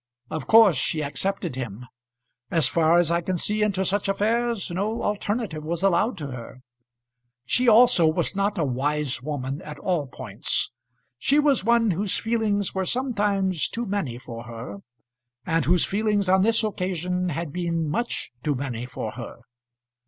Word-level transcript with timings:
Of 0.31 0.47
course 0.47 0.77
she 0.77 1.03
accepted 1.03 1.55
him. 1.55 1.85
As 2.49 2.67
far 2.67 2.97
as 2.97 3.11
I 3.11 3.21
can 3.21 3.37
see 3.37 3.61
into 3.61 3.85
such 3.85 4.09
affairs 4.09 4.71
no 4.71 5.03
alternative 5.03 5.63
was 5.63 5.83
allowed 5.83 6.17
to 6.17 6.29
her. 6.31 6.61
She 7.45 7.67
also 7.67 8.07
was 8.07 8.35
not 8.35 8.57
a 8.57 8.63
wise 8.65 9.21
woman 9.21 9.61
at 9.61 9.77
all 9.77 10.07
points. 10.07 10.71
She 11.19 11.37
was 11.37 11.63
one 11.63 11.91
whose 11.91 12.17
feelings 12.17 12.73
were 12.73 12.83
sometimes 12.83 13.69
too 13.69 13.85
many 13.85 14.17
for 14.17 14.45
her, 14.45 14.79
and 15.45 15.65
whose 15.65 15.85
feelings 15.85 16.27
on 16.27 16.41
this 16.41 16.63
occasion 16.63 17.29
had 17.29 17.53
been 17.53 17.87
much 17.87 18.31
too 18.41 18.55
many 18.55 18.87
for 18.87 19.11
her. 19.11 19.41